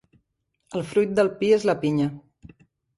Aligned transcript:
El 0.79 0.85
fruit 0.95 1.13
del 1.21 1.31
pi 1.43 1.53
és 1.61 1.69
la 1.73 1.79
pinya. 1.87 2.13